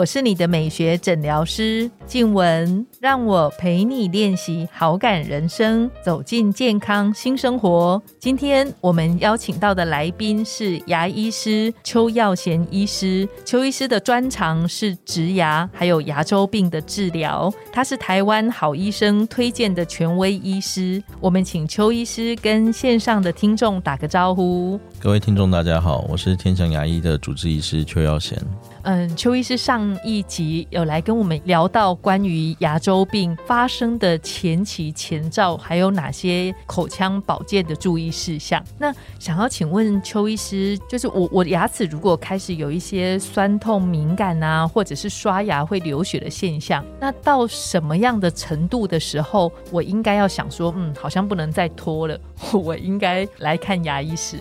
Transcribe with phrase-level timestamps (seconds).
[0.00, 8.02] 我是你的美学诊疗师静雯，让我陪你练习好感人生，走进健康新生活。
[8.18, 13.28] 今天我们邀请到的来宾是牙医师邱耀贤医师。
[13.44, 17.52] 邱医师的专长是植牙，还有牙周病的治疗。
[17.70, 21.02] 他是台湾好医生推荐的权威医师。
[21.20, 24.80] 我们请邱医师跟线上的听众打个招呼。
[25.02, 28.38] 各位听众，大家好，我是天祥牙医的主治医师邱耀贤。
[28.82, 38.62] 嗯，邱医师上一集有来跟我们聊到关于牙周病发生的前期前兆，还有哪些口腔保健的注意事项。
[38.78, 52.20] 那想要请问邱医师，就是我我牙齿如果开始有一些酸痛、敏感啊，或者是刷牙会流血的现象，那到什么样的程度的时候，我应该要想说，嗯，好像不能再拖了，
[52.52, 54.36] 我应该来看牙医师。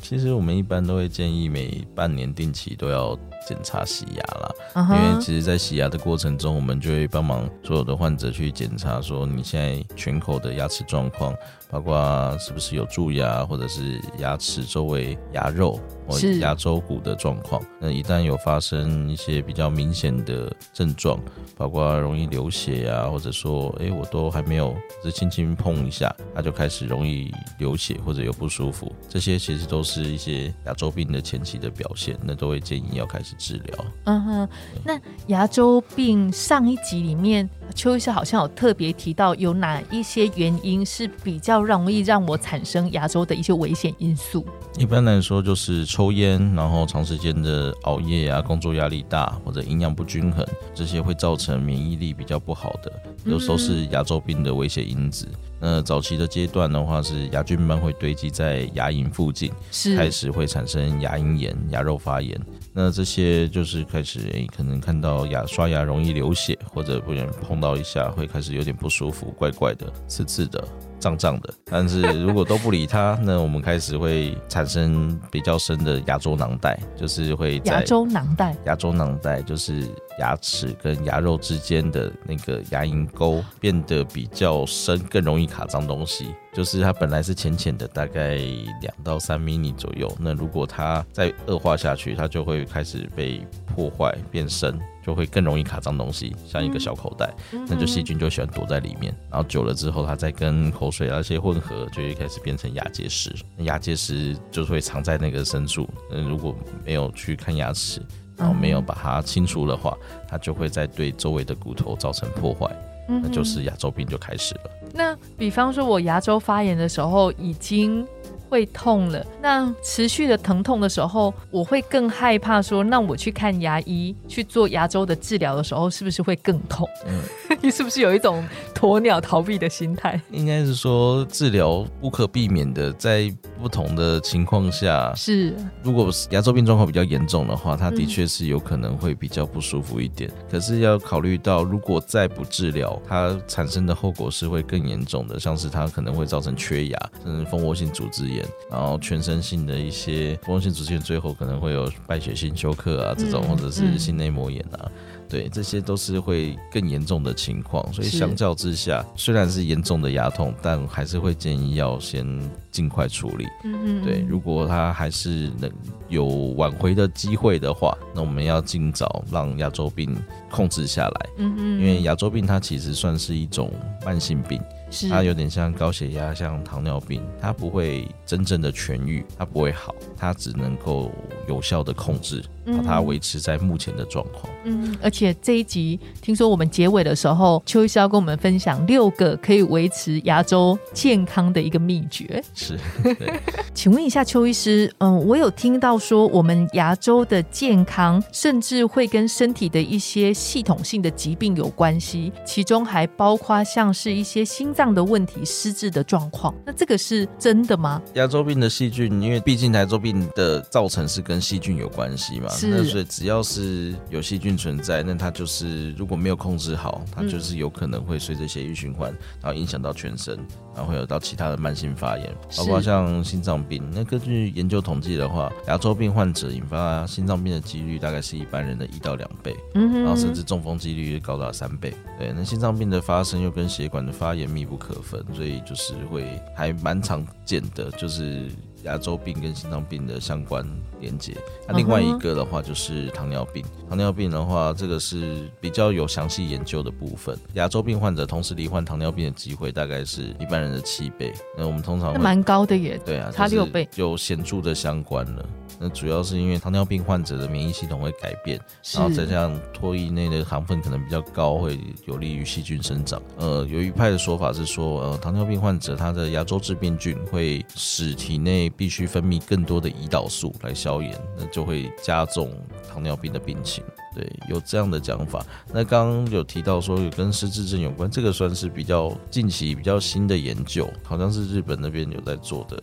[0.00, 3.18] 其实我们一般都会建议每半年定期都要。
[3.46, 11.34] 检查洗牙啦，因为其实，在洗牙的过程中，我们就会帮忙所有的患者去检查，说你现在全口的牙齿状况。
[11.70, 17.60] 包括是不是有蛀牙，或者是牙齿周围牙肉或牙周骨的状况。
[17.80, 21.18] 那一旦有发生一些比较明显的症状，
[21.56, 24.72] 包括容易流血啊，或者说，哎，我都还没有，
[25.02, 33.84] 只轻轻碰一下，它就开始容易流血或者有不舒服，这些其实都是一些牙周病的前期的表现，那都会建议要开始治疗。
[34.04, 34.48] 嗯哼，
[34.84, 41.64] 那牙周病上一集里面，邱医师好像有特别提到，有哪一些原因是比较。
[41.64, 44.44] 容易让我产生牙周的一些危险因素。
[44.76, 52.92] 一般来说，就是抽烟，然后长时间的熬夜啊，工作压力大，或者营养不均衡，这些会造成免疫力比较不好的，
[53.24, 55.26] 有时候是牙周病的危险因子。
[55.58, 59.50] 那早期的阶段的话，是牙菌斑会堆积在牙龈附近，
[59.96, 62.38] 开始会产生牙龈炎、牙肉发炎。
[62.74, 70.62] 那这些就是开始，诶，可能看到牙刷牙容易流血，或者不然碰到一下会开始有点不舒服，怪怪的、刺刺的。
[71.00, 78.56] 胀胀的，但是如果都不理它， 那我们开始会产生比较深的牙周囊袋，就是会牙周囊袋。
[78.64, 79.86] 牙周囊袋就是
[80.18, 86.34] 牙齿跟牙肉之间的那个牙龈沟变得比较深，更容易卡脏东西。
[86.52, 88.36] 就是它本来是浅浅的，大概
[88.80, 90.08] 两到三厘米左右。
[90.20, 94.78] 那如果它再恶化下去，它就会开始被破坏变深。
[95.04, 97.30] 就会更容易卡脏东西，像一个小口袋，
[97.68, 103.30] 那就细菌就喜欢躲在里面，然后久了之后，它再跟口水那些混合，就会开始变成牙结石。
[103.58, 108.00] 牙结石就会藏在那个深处，嗯，如果没有去看牙齿，
[108.36, 109.96] 然后没有把它清除的话，
[110.28, 112.70] 它就会在对周围的骨头造成破坏，
[113.08, 114.70] 那就是牙周病就开始了。
[114.92, 118.06] 那比方说，我牙周发炎的时候已经。
[118.46, 122.62] 会痛了，那持续的疼痛的时候，我会更害怕。
[122.62, 126.88] 说，那我去看牙医去做牙周的治疗的时候，是不是会更痛？
[127.04, 127.20] 嗯，
[127.62, 128.44] 你是不是有一种
[128.74, 130.20] 鸵鸟逃避的心态？
[130.30, 135.54] 应该是说，治疗不可避免的，在不同的情况下是。
[135.82, 140.30] 如果牙周病状况比较严重的话，它的确是有可能会比较不舒服一点。
[140.50, 148.44] 可是要考虑到，如果再不治疗，它产生的后果是会更严重的，像是它可能会造成缺牙，甚至蜂窝性组织炎。
[148.70, 154.90] 然后全身性的一些蜂窝性组织炎，最后可能会有败血性休克啊，这种或者是心内膜炎啊，
[155.34, 157.92] 对，这些都是会更严重的情况。
[157.92, 162.24] 所以相较之下，虽然是严重的牙痛，但还是会建议要先
[162.70, 163.48] 尽快处理。
[163.64, 165.68] 嗯嗯，对，如果他还是能
[166.08, 166.24] 有
[166.56, 170.16] 挽回的机会的话，那我们要尽早让牙周病
[170.52, 171.26] 控制下来。
[171.38, 173.72] 嗯嗯，因为牙周病它其实算是一种
[174.06, 174.62] 慢性病。
[175.10, 181.10] 它有点像高血压，像糖尿病，它不会真正的痊愈，它不会好，它只能够
[181.48, 184.52] 有效的控制，把它维持在目前的状况。
[184.64, 192.42] 嗯，而且这一集听说我们结尾的时候，邱医师要跟我们分享六个可以维持牙周健康的一个秘诀。
[192.54, 192.78] 是，
[193.74, 204.84] 请问一下邱医师，嗯，我有听到说我们牙周的健康，甚至会跟身体的一些系统性的疾病有关系，其中还包括像是一些心脏。
[204.94, 208.00] 的问题、失智的状况，那这个是真的吗？
[208.12, 219.12] 牙周病的细菌，因为毕竟牙周病的造成是跟细菌有关系嘛，是那所以只要是有细菌存在，那它就是如果没有控制好，它就是有可能会随着血液循环，
[219.42, 220.36] 然后影响到全身，
[220.74, 223.82] 然后会有到其他的慢性发炎，包括像心脏病。
[223.92, 231.94] 那根据研究统计的话，牙周病患者引发心脏病的几率大概是一般人的一到两倍，嗯哼然后甚至中风几率高达三倍。
[232.18, 238.48] 对，那心脏病的发生又跟血管的发炎密不可分，所以就是会还蛮常见的，就是
[238.84, 240.64] 牙周病跟心脏病的相关
[241.00, 241.36] 连接。
[241.66, 247.36] 那另外一个的话就是糖尿病，糖尿病的话，这个是比较有详细研究的部分。
[247.54, 251.32] 牙周病患者同时罹患糖尿病的机会大概是一般人的七倍。
[251.56, 253.00] 那我们通常会蛮高的耶。
[253.04, 255.44] 对啊，差六倍有显著的相关了。
[255.80, 258.60] 那主要是因为糖尿病患者的免疫系统会改变，
[258.94, 261.76] 然后再加上唾液内的糖分可能比较高，会
[262.06, 263.20] 有利于细菌生长。
[263.38, 272.50] 呃，有一派的说法是说，呃，糖尿病患者他的牙周致病菌会使体内必须分泌更多的胰岛素来消炎，那就会加重
[272.88, 273.82] 糖尿病的病情。
[274.14, 275.44] 对，有这样的讲法。
[275.72, 282.82] 那刚刚有提到说有跟失智症有关，这个算是比较近期比较新的研究，好像是日本那边有在做的，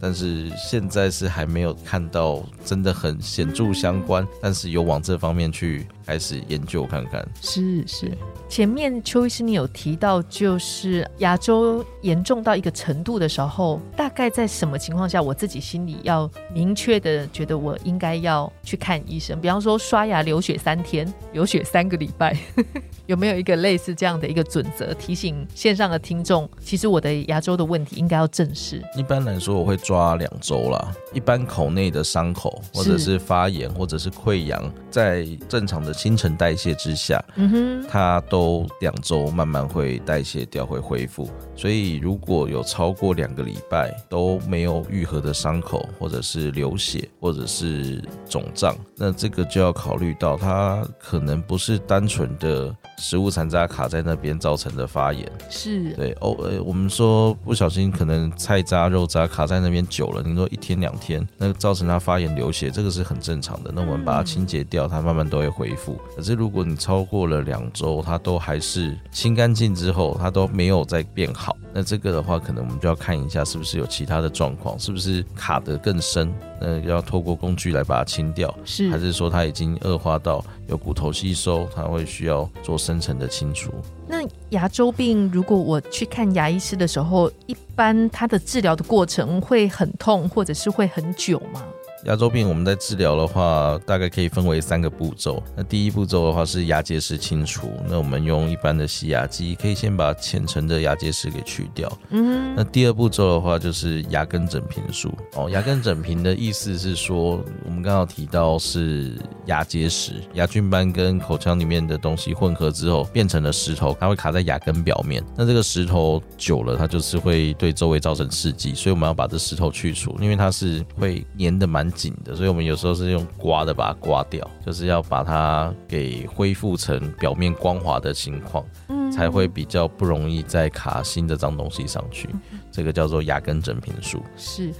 [0.00, 7.26] 但是现在是还没有看到真的很显著相关，但是有往这方面去开始研究看看。
[7.42, 8.16] 是是，
[8.48, 19.40] 前面邱医师你有提到，就是牙周严重到一个程度的时候，大概在什么情况下，我自己心里要明确的觉得我应该要去看医生？
[19.40, 22.36] 比方说刷牙流血三天，有血三个礼拜，
[23.06, 28.80] 有没有一个类似这样的一个准则，提醒线上的听众，其实我的牙周的问题应该要正视？
[28.94, 30.94] 一般来说，我会抓两周啦。
[31.12, 41.28] 一般口内的伤口或者是发炎或者是溃疡，在正常的新陈代谢之下，嗯哼，它都两周慢慢会代谢掉，会恢复。
[41.56, 50.59] 所以如果有超过两个礼拜都没有愈合的伤口，或者是流血，或者是肿胀，那这个就要考虑到它
[50.98, 55.30] 可能不是单纯的食物残渣卡在那边造成的发炎。
[55.48, 63.70] 是对哦，呃，我们说不小心可能菜渣、肉渣卡在那边久了，你说一天两天，那造成它发炎流血，这个是很正常的。
[63.74, 65.98] 那我们把它清洁掉，它慢慢都会恢复。
[66.16, 79.10] 可是如果你超过了两周，它都还是清干净之后，它都没有再变好，那这个的话，可能我们就要看一下是不是有其他的状况，是不是卡得更深，那要透过工具来把它清掉，是还是。
[79.10, 83.72] 是说它已经恶化到有骨头吸收，它会需要做深层的清除。
[84.06, 91.60] 那牙周病，如果我去看牙医师的时候，一般它的治疗的过程会很痛，或者是会很久吗？
[92.04, 95.42] 牙周病我们在治疗的话，大概可以分为三个步骤。
[95.54, 101.90] 那第一步骤的话是牙结石清除，那我们用一般的洗牙机，可以先把浅层的牙结石给去掉。
[102.10, 105.12] 嗯那第二步骤的话就是牙根整平术。
[105.34, 115.22] 哦，牙根整平的意思是说，我们刚刚提到是牙结石，牙菌斑跟口腔里面的东西混合之后变成了石头，它会卡在牙根表面。
[115.36, 128.64] 那这个石头久了，它就是会对周围造成刺激，所以我们要把这石头去除，因为它是会粘的蛮紧的，所以我们有时候是用刮的把它刮掉，就是要把它给恢复成表面光滑的情况。
[128.88, 132.28] 嗯才会比较不容易再卡新的脏东西上去，
[132.70, 134.22] 这个叫做牙根整平术。
[134.36, 134.72] 是。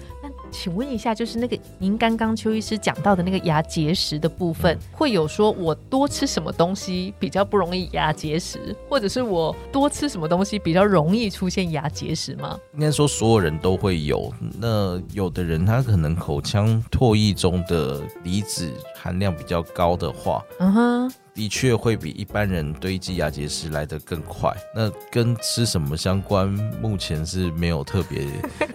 [0.50, 12.58] 那请问一下，就是那个您刚刚邱医师讲到的那个牙结石的部分，会有说我多吃什么东西比较不容易牙结石，或者是我多吃什么东西比较容易出现牙结石吗？
[12.72, 24.54] 应该说所有人都会有，那有的人他可能口腔唾液中的离子含量比较高的话，嗯哼，的确会比一般人堆积牙结石来得更快。
[24.74, 26.46] 那跟吃什么相关，
[26.82, 28.26] 目前是没有特别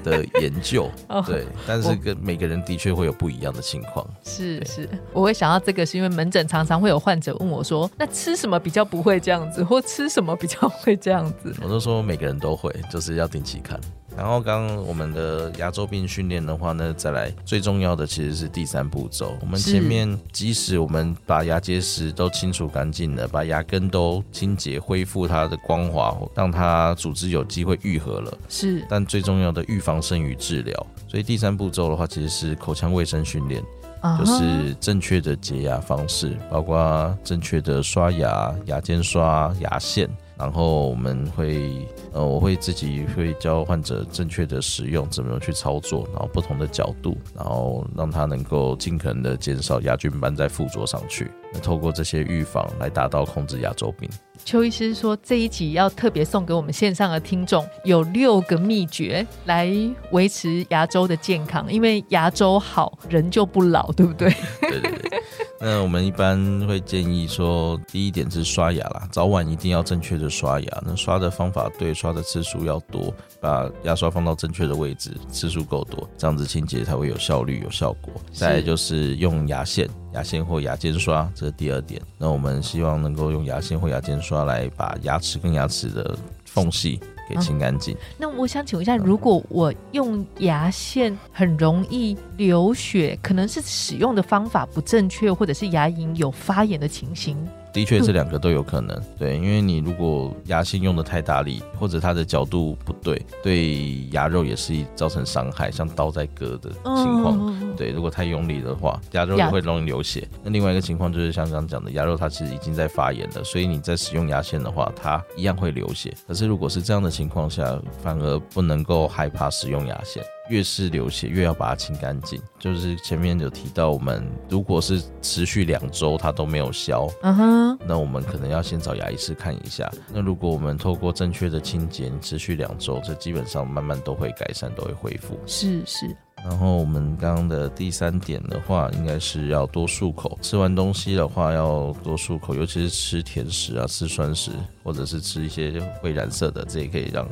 [0.03, 4.03] 的研究， 哦对，但是跟每个人的确会有不一样的情况。
[4.23, 11.53] 是是，我会想到这个，是因为门诊常常会有患者问我说，那吃什么比较不会这样子，或吃什么比较会这样子？
[11.61, 13.79] 我都说每个人都会，就是要定期看。
[14.17, 19.37] 然后刚刚我们的牙周病训练的话呢，再来最重要的其实是第三步骤。
[19.41, 30.87] 我们前面即使我们把牙结石都清除干净了，把牙根都清洁恢复它的光滑，让它组织有机会愈合了，是但最重要的预防胜于治疗。
[31.07, 33.61] 所以第三步骤的话，其实是口腔卫生训练。
[34.01, 40.07] 啊就是正确的洁牙方式，包括正确的刷牙、牙间刷、牙线。
[40.37, 51.31] 然后我们会，呃，我会自己会教患者正确的使用，怎么去操作，然后不同的角度，然后让他能够尽可能的减少牙菌斑在附着上去。
[51.53, 54.09] 那透过这些预防来达到控制牙周病。
[54.43, 59.73] 邱医师说这一集要特别送给我们线上的听众，有六个秘诀来
[60.11, 64.29] 维持牙周的健康，因为牙周好，人就不老，对不对？
[64.61, 65.23] 对对对，
[65.59, 70.83] 那我们一般会建议说，第一点是刷牙啦，早晚一定要正确的刷牙。
[70.85, 78.13] 那刷的方法对，刷的次数要多，把牙刷放到正确的位置，次数够多，这样子清洁才会有效率、有效果。
[78.33, 82.01] 再就是用牙线、牙线或牙尖刷，这是第二点。
[82.17, 86.99] 那我们希望能够用牙线或牙尖刷来把牙齿跟牙齿的缝隙。
[87.27, 87.95] 给清干净。
[88.17, 97.37] 那我想请问一下，如果我用牙线很容易流血，可能是使用的方法不正确，或者是牙龈有发炎的情形？
[97.75, 98.97] 的确，这两个都有可能。
[99.19, 107.75] 对，因为你如果牙线用的太大力，或者它的角度不对，对牙肉也是造成伤害，像刀在割的情况。
[107.75, 110.25] 对，如果太用力的话，牙肉也会容易流血。
[110.41, 116.15] 那另外一个情况就是像刚刚讲的，牙肉它其实已经在发炎了，所以你在使用牙线的话，它一样会流血。
[116.25, 120.23] 可是如果是这样的情况下，反而不能够害怕使用牙线。
[120.49, 122.41] 越是流血，越要把它清干净。
[122.59, 129.91] 就是前面有提到，我们如果是持续两周它都没有消，嗯哼，那我们可能要先找牙医师看一下。
[130.13, 135.39] 那如果我们透过正确的清洁，持续两周，这基本上慢慢都会改善，都会恢复。
[135.45, 136.15] 是是。
[136.47, 140.37] 然后我们刚刚的第三点的话，应该是要多漱口。
[140.43, 144.51] 吃完东西的话要多漱口，尤其是吃甜食啊、吃酸食，
[144.83, 147.27] 或者是吃一些会染色的，这也可以让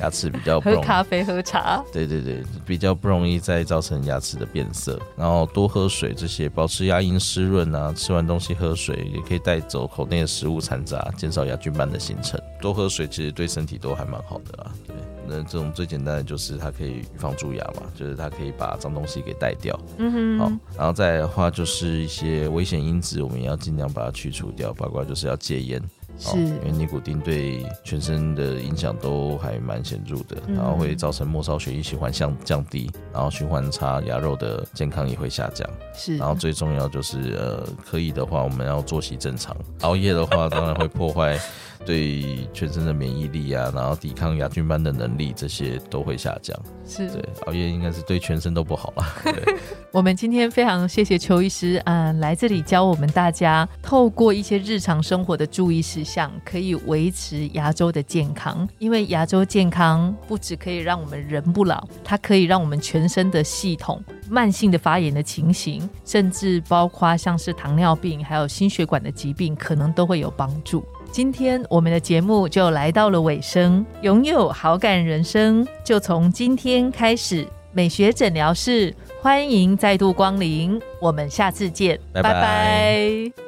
[0.00, 0.60] 牙齿比较。
[0.60, 1.82] 喝咖啡、喝茶。
[1.90, 5.00] 对对对，比较不容易再造成牙齿的变色。
[5.16, 7.92] 然后多喝水，这些保持牙龈湿润啊。
[7.96, 12.38] 吃完东西喝水，也可以带走口内的食物残渣，减少牙菌斑的形成。
[12.60, 14.70] 多喝水其实对身体都还蛮好的啊。
[14.86, 14.94] 对。
[15.28, 19.78] 那这种最简单的就是它可以预防蛀牙嘛，就是它可以把脏东西给带掉。
[19.98, 20.38] 嗯哼。
[20.38, 25.82] 好，然后再的话就是一些危险因子，我们也要尽量把它去除掉，包括就是要戒烟。
[26.18, 26.36] 是。
[26.36, 35.68] 因为尼古丁对全身的影响都还蛮显著的，然后会造成末梢血液循环向降低，然后循环差，牙肉的健康也会下降。
[35.94, 36.16] 是。
[36.16, 41.38] 然后最重要就是呃，可以的话我们要作息正常，熬夜的话当然会破坏。
[41.84, 46.58] 对全身的免疫力啊，然后抵抗牙菌斑的能力，这些都会下降。
[46.86, 49.04] 是对熬夜应该是对全身都不好了。
[49.92, 58.68] 我们今天非常谢谢邱医师，嗯，来这里教我们大家，透过一些日常生活的注意事项，可以维持牙周的健康。
[58.78, 70.84] 因为牙周健康不只可以让我们人不老，它可以让我们全身的系统慢性的发炎的情形，甚至包括像是糖尿病还有心血管的疾病，可能都会有帮助。
[71.18, 77.44] 今天我们的节目就来到了尾声，拥有好感人生就从今天开始。
[77.72, 83.47] 美学诊疗室欢迎再度光临，我们下次见，拜拜。